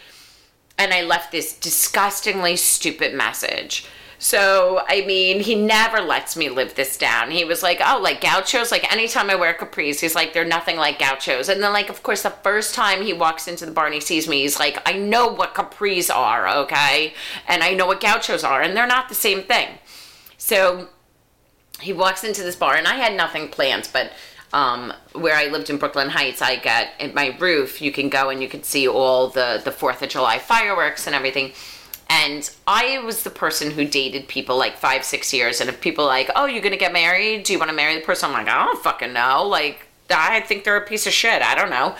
[0.76, 3.86] And I left this disgustingly stupid message.
[4.18, 7.32] So, I mean, he never lets me live this down.
[7.32, 10.76] He was like, oh, like gauchos, like anytime I wear capris, he's like, they're nothing
[10.76, 11.48] like gauchos.
[11.48, 14.00] And then, like, of course, the first time he walks into the bar and he
[14.00, 17.14] sees me, he's like, I know what capris are, okay?
[17.48, 19.78] And I know what gauchos are, and they're not the same thing.
[20.42, 20.88] So
[21.80, 24.10] he walks into this bar, and I had nothing planned, but
[24.52, 27.80] um, where I lived in Brooklyn Heights, I got at my roof.
[27.80, 31.14] You can go and you can see all the the Fourth of July fireworks and
[31.14, 31.52] everything.
[32.10, 35.60] And I was the person who dated people like five, six years.
[35.60, 37.44] And if people like, oh, you're gonna get married?
[37.44, 38.28] Do you want to marry the person?
[38.28, 39.46] I'm like, I don't fucking know.
[39.46, 41.40] Like, I think they're a piece of shit.
[41.40, 41.94] I don't know.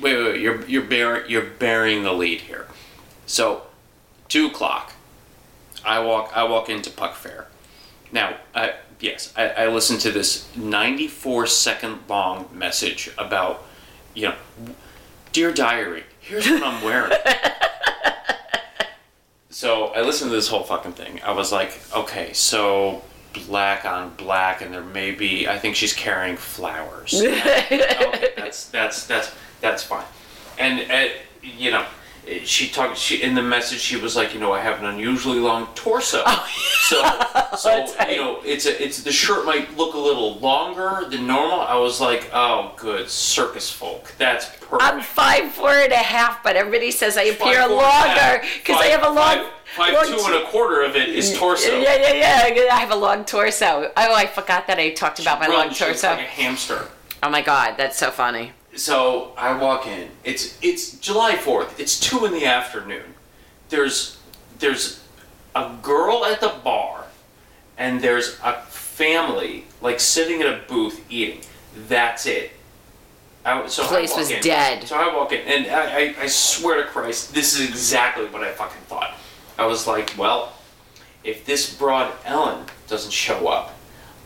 [0.00, 0.40] Wait, wait, wait.
[0.42, 2.66] You're you're bear, you're bearing the lead here.
[3.24, 3.62] So,
[4.28, 4.92] two o'clock.
[5.82, 7.46] I walk I walk into Puck Fair.
[8.16, 13.62] Now, I, yes, I, I listened to this 94 second long message about,
[14.14, 14.34] you know,
[15.32, 17.12] dear diary, here's what I'm wearing.
[19.50, 21.20] so I listened to this whole fucking thing.
[21.26, 23.02] I was like, okay, so
[23.46, 25.46] black on black, and there may be.
[25.46, 27.12] I think she's carrying flowers.
[27.22, 30.06] okay, that's that's that's that's fine.
[30.58, 31.84] And uh, you know,
[32.44, 32.98] she talked.
[32.98, 36.22] She in the message she was like, you know, I have an unusually long torso.
[36.26, 36.46] Oh,
[36.80, 38.10] So, so right.
[38.10, 41.60] you know, it's a, it's the shirt might look a little longer than normal.
[41.60, 44.12] I was like, oh, good, circus folk.
[44.18, 44.82] That's perfect.
[44.82, 48.80] I'm five four and a half, but everybody says I appear Five, four longer because
[48.80, 49.16] I have a long.
[49.16, 51.78] five- five, long two and a quarter of it is torso.
[51.80, 52.74] Yeah, yeah, yeah.
[52.74, 53.90] I have a long torso.
[53.96, 56.08] Oh, I forgot that I talked about my long torso.
[56.10, 56.88] like a hamster.
[57.22, 58.52] Oh my god, that's so funny.
[58.76, 60.10] So I walk in.
[60.24, 61.78] It's it's July fourth.
[61.80, 63.14] It's two in the afternoon.
[63.68, 64.18] There's
[64.58, 65.02] there's
[65.54, 67.04] a girl at the bar,
[67.78, 71.40] and there's a family like sitting at a booth eating.
[71.88, 72.52] That's it.
[73.44, 74.42] I, so I Place was in.
[74.42, 74.84] dead.
[74.88, 78.42] So I walk in, and I, I, I swear to Christ, this is exactly what
[78.42, 79.14] I fucking thought.
[79.56, 80.52] I was like, well,
[81.22, 83.72] if this broad Ellen doesn't show up,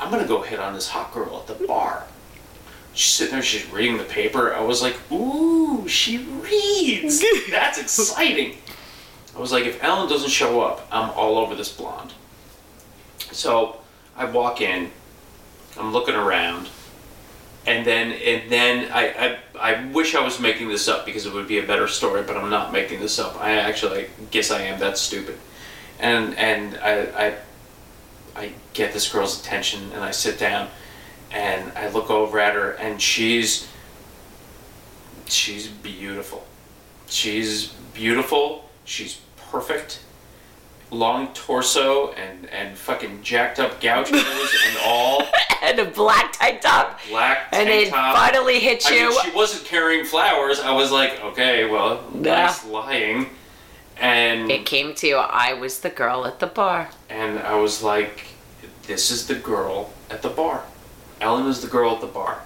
[0.00, 2.04] I'm gonna go hit on this hot girl at the bar.
[2.94, 4.55] She's sitting there, she's reading the paper.
[4.55, 7.22] I was like, ooh, she reads.
[7.50, 8.57] That's exciting.
[9.35, 12.12] I was like, if Ellen doesn't show up, I'm all over this blonde.
[13.31, 13.81] So
[14.16, 14.90] I walk in,
[15.79, 16.68] I'm looking around,
[17.66, 21.33] and then and then I, I I wish I was making this up because it
[21.33, 23.40] would be a better story, but I'm not making this up.
[23.40, 24.81] I actually guess I am.
[24.81, 25.38] That's stupid.
[25.98, 27.35] And and I I,
[28.35, 30.68] I get this girl's attention and I sit down
[31.30, 33.68] and I look over at her and she's
[35.26, 36.46] she's beautiful.
[37.08, 38.68] She's beautiful.
[38.84, 40.00] She's perfect.
[40.90, 44.12] Long torso and and fucking jacked up gauchos
[44.66, 45.22] and all
[45.62, 46.98] And a black tank top.
[47.08, 48.16] black tank And it top.
[48.16, 49.10] finally hit I you.
[49.10, 50.58] mean, she wasn't carrying flowers.
[50.60, 53.28] I was like, okay, well, nice lying.
[54.00, 55.16] And it came to you.
[55.16, 56.88] I was the girl at the bar.
[57.08, 58.24] and I was like,
[58.86, 60.64] this is the girl at the bar.
[61.20, 62.40] Ellen was the girl at the bar.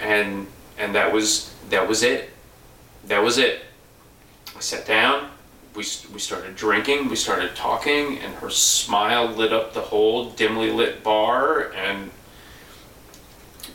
[0.00, 0.46] And
[0.78, 2.30] and that was that was it.
[3.06, 3.62] That was it.
[4.56, 5.28] I sat down.
[5.74, 7.08] We, we started drinking.
[7.08, 11.72] We started talking, and her smile lit up the whole dimly lit bar.
[11.72, 12.10] And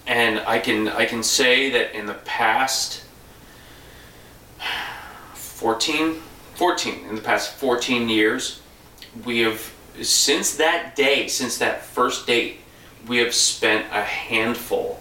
[0.06, 3.04] and I can I can say that in the past
[5.34, 6.16] 14,
[6.56, 8.62] 14 in the past 14 years,
[9.26, 12.60] we have since that day, since that first date,
[13.08, 15.00] we have spent a handful,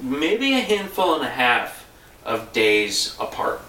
[0.00, 1.86] maybe a handful and a half
[2.24, 3.60] of days apart.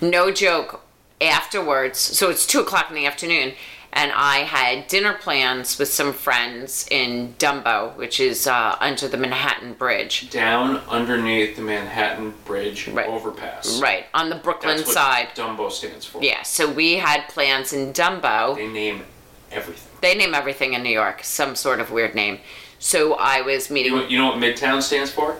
[0.00, 0.82] No joke.
[1.20, 3.54] Afterwards, so it's two o'clock in the afternoon,
[3.92, 9.16] and I had dinner plans with some friends in Dumbo, which is uh, under the
[9.16, 10.30] Manhattan Bridge.
[10.30, 13.08] Down underneath the Manhattan Bridge Right.
[13.08, 13.80] overpass.
[13.80, 15.28] Right, on the Brooklyn That's what side.
[15.34, 16.22] Dumbo stands for.
[16.22, 18.54] Yeah, so we had plans in Dumbo.
[18.54, 19.02] They name
[19.50, 19.87] everything.
[20.00, 22.38] They name everything in New York, some sort of weird name.
[22.78, 25.36] So I was meeting You know, you know what Midtown stands for?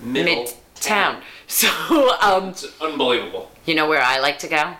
[0.00, 1.20] Middle Midtown.
[1.46, 1.68] So,
[2.22, 3.50] um, It's unbelievable.
[3.66, 4.74] you know where I like to go?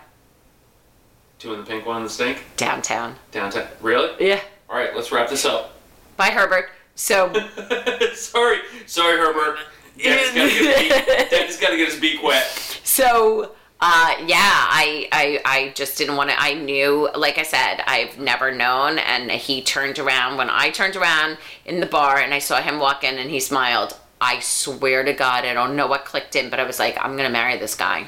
[1.37, 2.43] Two in the pink, one in the stink.
[2.57, 3.15] Downtown.
[3.31, 3.67] Downtown.
[3.81, 4.27] Really?
[4.27, 4.39] Yeah.
[4.67, 5.73] All right, let's wrap this up.
[6.17, 6.69] Bye, Herbert.
[6.95, 7.31] So,
[8.15, 9.59] sorry, sorry, Herbert.
[10.01, 11.29] Daddy's got to get his beak.
[11.29, 12.45] Daddy's got to get his beak wet.
[12.83, 16.41] so uh, yeah, I, I, I just didn't want to.
[16.41, 18.99] I knew, like I said, I've never known.
[18.99, 22.79] And he turned around when I turned around in the bar and I saw him
[22.79, 23.97] walk in and he smiled.
[24.21, 27.17] I swear to God, I don't know what clicked in, but I was like, I'm
[27.17, 28.07] gonna marry this guy.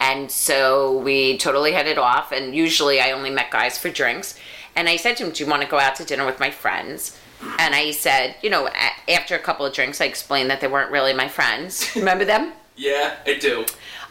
[0.00, 2.32] And so we totally headed off.
[2.32, 4.38] And usually I only met guys for drinks.
[4.74, 6.50] And I said to him, Do you want to go out to dinner with my
[6.50, 7.18] friends?
[7.58, 8.68] And I said, You know,
[9.08, 11.90] after a couple of drinks, I explained that they weren't really my friends.
[11.96, 12.52] Remember them?
[12.76, 13.66] Yeah, I do.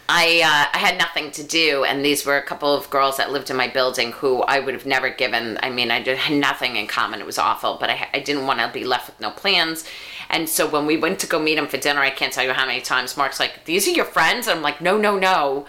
[0.09, 3.31] I uh, I had nothing to do, and these were a couple of girls that
[3.31, 5.57] lived in my building who I would have never given.
[5.63, 7.19] I mean, I did, had nothing in common.
[7.21, 9.85] It was awful, but I, I didn't want to be left with no plans.
[10.29, 12.53] And so when we went to go meet him for dinner, I can't tell you
[12.53, 15.67] how many times Mark's like, "These are your friends," and I'm like, "No, no, no."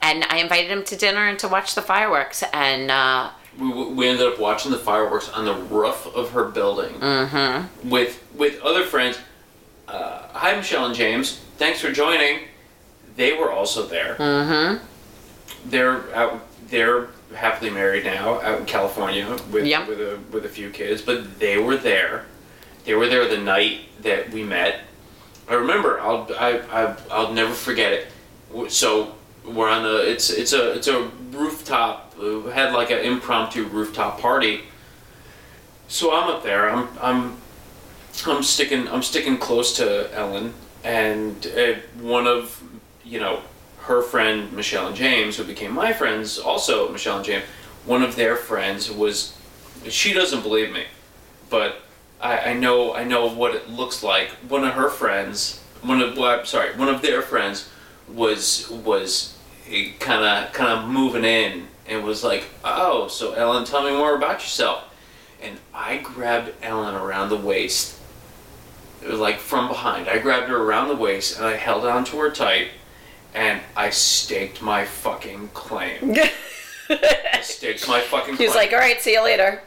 [0.00, 4.08] And I invited him to dinner and to watch the fireworks, and uh, We, we
[4.08, 6.94] ended up watching the fireworks on the roof of her building
[7.82, 9.18] with with other friends.
[9.88, 11.40] Uh, hi, Michelle and James.
[11.58, 12.40] Thanks for joining.
[13.16, 14.16] They were also there.
[14.16, 14.84] Mm-hmm.
[15.70, 16.44] They're out.
[16.68, 19.88] They're happily married now out in California with Yep.
[19.88, 21.00] with a with a few kids.
[21.02, 22.26] But they were there.
[22.84, 24.80] They were there the night that we met.
[25.48, 26.00] I remember.
[26.00, 28.08] I'll I, I I'll never forget it.
[28.72, 29.14] So
[29.46, 30.10] we're on the.
[30.10, 32.14] It's it's a it's a rooftop.
[32.20, 34.62] uh, had like an impromptu rooftop party.
[35.88, 36.68] So I'm up there.
[36.70, 37.36] I'm I'm
[38.26, 42.62] I'm sticking I'm sticking close to Ellen and uh, one of
[43.04, 43.42] you know
[43.82, 47.44] her friend Michelle and James who became my friends also Michelle and James
[47.84, 49.36] one of their friends was
[49.88, 50.84] she doesn't believe me
[51.50, 51.82] but
[52.20, 54.30] I, I know I know what it looks like.
[54.48, 57.68] One of her friends one of well, I'm sorry one of their friends
[58.08, 59.36] was was
[59.98, 64.16] kind of kind of moving in and was like oh so Ellen tell me more
[64.16, 64.84] about yourself.
[65.42, 67.98] And I grabbed Ellen around the waist
[69.02, 70.08] it was like from behind.
[70.08, 72.70] I grabbed her around the waist and I held on to her tight
[73.34, 76.16] and I staked my fucking claim.
[76.90, 78.48] I staked my fucking claim.
[78.48, 79.62] he's like, "All right, see you later."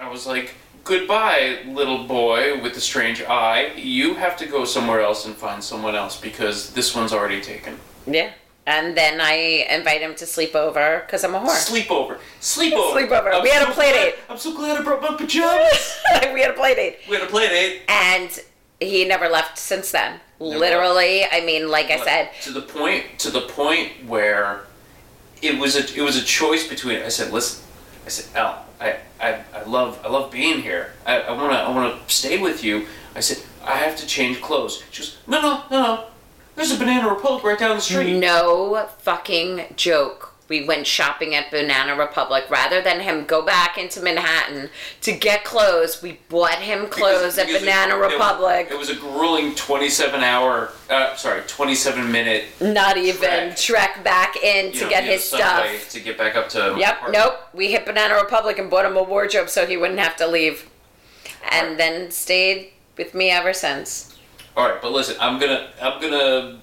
[0.00, 3.72] I was like, goodbye, little boy with the strange eye.
[3.76, 7.78] You have to go somewhere else and find someone else because this one's already taken.
[8.06, 8.32] Yeah.
[8.66, 11.48] And then I invite him to sleep over because I'm a whore.
[11.48, 12.18] Sleepover.
[12.40, 12.92] Sleepover.
[13.08, 13.42] Sleepover.
[13.42, 14.14] We had a play glad- date.
[14.28, 15.98] I'm so glad I brought my pajamas.
[16.32, 16.98] we had a play date.
[17.08, 17.82] we had a play date.
[17.88, 18.40] and
[18.84, 20.20] he never left since then.
[20.40, 20.58] Never.
[20.58, 24.64] Literally, I mean, like I said, to the point to the point where
[25.42, 27.64] it was a it was a choice between I said listen
[28.04, 30.92] I said Al I, I, I love I love being here.
[31.06, 32.86] I, I wanna I wanna stay with you.
[33.14, 34.82] I said I have to change clothes.
[34.90, 36.04] She goes no no no no.
[36.56, 38.18] There's a Banana Republic right down the street.
[38.18, 40.33] No fucking joke.
[40.46, 44.68] We went shopping at Banana Republic rather than him go back into Manhattan
[45.00, 46.02] to get clothes.
[46.02, 48.68] We bought him clothes at Because Banana it- Republic.
[48.70, 53.56] It, was a grueling 27 hour uh, sorry 27 minute Not even Trek.
[53.56, 55.88] trek back in to you know, get his stuff.
[55.90, 57.34] to get back up to Yep, nope.
[57.54, 60.68] We hit Banana Republic and bought him a wardrobe so he wouldn't have to leave.
[61.50, 61.78] And Right.
[61.78, 64.14] then stayed with me ever since.
[64.56, 66.58] All right, but listen, I'm gonna, I'm gonna.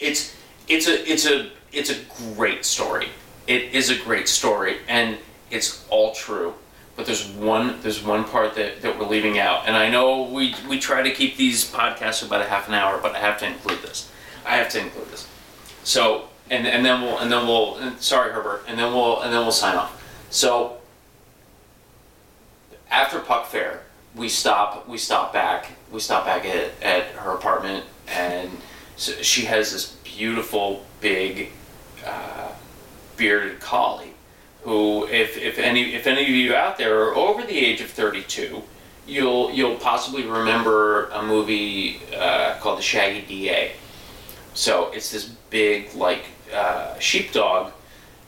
[0.00, 0.34] It's,
[0.66, 1.96] it's a, it's a, it's a
[2.34, 3.08] great story.
[3.46, 5.18] It is a great story, and
[5.50, 6.54] it's all true.
[6.96, 10.54] But there's one, there's one part that, that we're leaving out, and I know we
[10.68, 13.46] we try to keep these podcasts about a half an hour, but I have to
[13.46, 14.10] include this.
[14.44, 15.28] I have to include this.
[15.84, 17.76] So, and and then we'll, and then we'll.
[17.76, 20.02] And sorry, Herbert, and then we'll, and then we'll sign off.
[20.30, 20.78] So,
[22.90, 23.82] after Puck Fair,
[24.16, 24.88] we stop.
[24.88, 25.70] We stop back.
[25.92, 28.50] We stop back at, at her apartment, and
[28.96, 31.52] so she has this beautiful big
[32.06, 32.48] uh,
[33.16, 34.14] bearded collie.
[34.62, 37.88] Who, if, if any if any of you out there are over the age of
[37.88, 38.62] thirty two,
[39.06, 43.72] you'll you'll possibly remember a movie uh, called The Shaggy DA.
[44.54, 47.72] So it's this big like uh, sheepdog,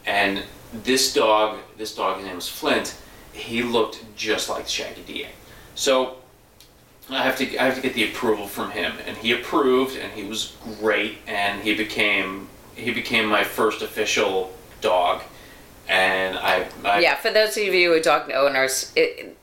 [0.07, 2.97] and this dog, this dog, his name was Flint.
[3.33, 5.29] He looked just like the Shaggy DA.
[5.75, 6.17] So
[7.11, 10.13] I have to I have to get the approval from him, and he approved, and
[10.13, 12.49] he was great, and he became
[12.81, 15.23] he became my first official dog,
[15.89, 19.37] and I, I Yeah, for those of you who are dog owners, it,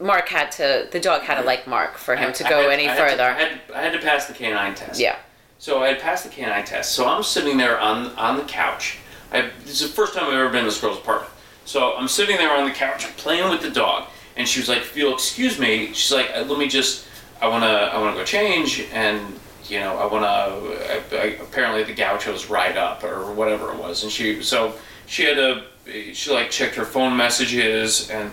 [0.00, 2.70] Mark had to, the dog had to like Mark for him to I go had-
[2.70, 3.24] any I had to- further.
[3.24, 4.98] I had, I had to pass the canine test.
[5.00, 5.16] yeah.
[5.58, 6.92] So I had passed the canine test.
[6.92, 8.96] So I'm sitting there on on the couch.
[9.30, 11.30] I, this is the first time I've ever been in this girl's apartment.
[11.66, 14.78] So I'm sitting there on the couch playing with the dog, and she was like,
[14.78, 17.06] "If you'll excuse me," she's like, "Let me just,
[17.42, 19.38] I wanna, I wanna go change, and
[19.70, 24.02] you know, I wanna." I, I, apparently the gauchos ride up or whatever it was,
[24.02, 24.74] and she so
[25.06, 25.64] she had a
[26.12, 28.30] she like checked her phone messages, and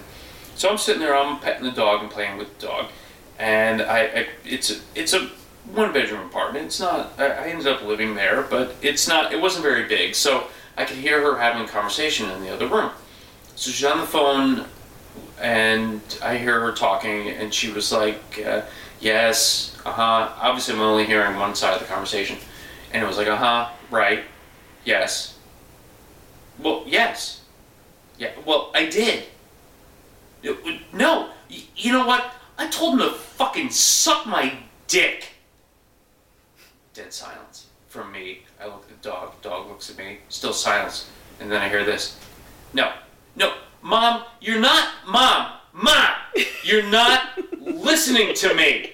[0.55, 2.85] so I'm sitting there, I'm petting the dog and playing with the dog,
[3.39, 5.29] and I, I it's a, it's a
[5.73, 6.65] one bedroom apartment.
[6.65, 7.13] It's not.
[7.17, 9.33] I, I ended up living there, but it's not.
[9.33, 12.67] It wasn't very big, so I could hear her having a conversation in the other
[12.67, 12.91] room.
[13.55, 14.65] So she's on the phone,
[15.41, 18.61] and I hear her talking, and she was like, uh,
[18.99, 22.37] "Yes, uh huh." Obviously, I'm only hearing one side of the conversation,
[22.93, 24.23] and it was like, "Uh huh, right,
[24.85, 25.37] yes."
[26.59, 27.41] Well, yes,
[28.17, 28.31] yeah.
[28.45, 29.23] Well, I did.
[30.43, 30.57] It
[30.93, 32.33] no, y- you know what?
[32.57, 34.53] I told him to fucking suck my
[34.87, 35.29] dick.
[36.93, 38.41] Dead silence from me.
[38.59, 39.39] I look at the dog.
[39.41, 40.19] Dog looks at me.
[40.29, 41.09] Still silence.
[41.39, 42.17] And then I hear this.
[42.73, 42.91] No,
[43.35, 46.09] no, mom, you're not, mom, mom,
[46.63, 47.21] you're not
[47.61, 48.93] listening to me.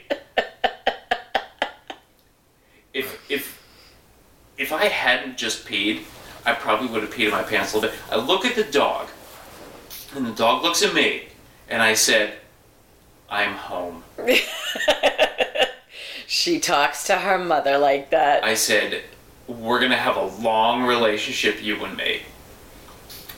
[2.93, 3.61] If if
[4.57, 6.03] if I hadn't just peed,
[6.45, 7.99] I probably would have peed in my pants a little bit.
[8.11, 9.09] I look at the dog,
[10.15, 11.27] and the dog looks at me,
[11.69, 12.35] and I said,
[13.29, 14.03] "I'm home."
[16.33, 18.43] She talks to her mother like that.
[18.43, 19.03] I said,
[19.47, 22.23] "We're gonna have a long relationship, you and me."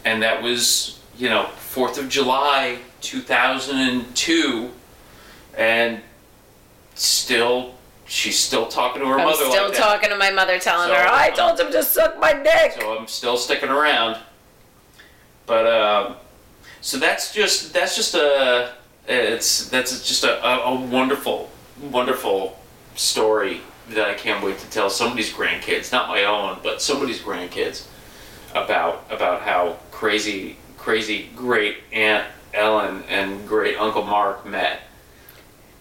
[0.06, 4.72] And that was, you know, Fourth of July, two thousand and two,
[5.58, 6.02] and
[6.94, 7.75] still,
[8.08, 9.82] she's still talking to her I'm mother still like that.
[9.82, 12.74] talking to my mother, telling So, her, I um, told him to suck my dick.
[12.80, 14.18] so I'm still sticking around.
[15.46, 16.16] But um,
[16.82, 18.74] so that's just that's just a
[19.08, 21.50] it's that's just a, a, a wonderful
[21.92, 22.58] wonderful
[22.96, 27.86] story that I can't wait to tell somebody's grandkids, not my own, but somebody's grandkids
[28.56, 34.82] about about how crazy crazy great Aunt Ellen and great Uncle Mark met.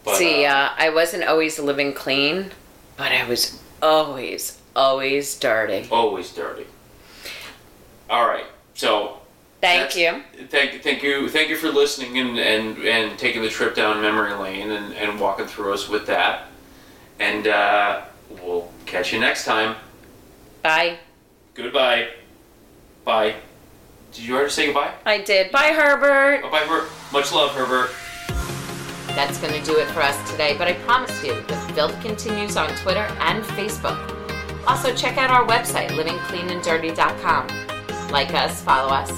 [0.04, 2.50] But, See, uh, uh, I wasn't always living clean,
[2.96, 5.88] but I was always, always dirty.
[5.90, 6.66] always dirty.
[8.10, 8.44] All right,
[8.74, 9.20] so
[9.64, 10.22] Thank you.
[10.48, 14.34] Thank, thank you, thank you for listening and, and, and taking the trip down memory
[14.34, 16.48] lane and, and walking through us with that.
[17.18, 18.02] And uh,
[18.42, 19.76] we'll catch you next time.
[20.62, 20.98] Bye.
[21.54, 22.08] Goodbye.
[23.06, 23.36] Bye.
[24.12, 24.92] Did you already say goodbye?
[25.06, 25.50] I did.
[25.50, 26.42] Bye, Herbert.
[26.44, 26.90] Oh, bye, Herbert.
[27.10, 27.90] Much love, Herbert.
[29.14, 32.56] That's going to do it for us today, but I promise you, the filth continues
[32.56, 33.96] on Twitter and Facebook.
[34.66, 38.10] Also, check out our website, livingcleananddirty.com.
[38.10, 39.10] Like us, follow us,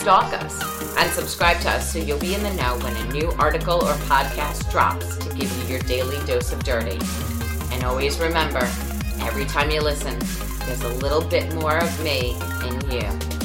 [0.00, 3.30] stalk us, and subscribe to us so you'll be in the know when a new
[3.38, 6.98] article or podcast drops to give you your daily dose of dirty.
[7.72, 8.66] And always remember,
[9.20, 10.18] every time you listen,
[10.66, 13.35] there's a little bit more of me in you.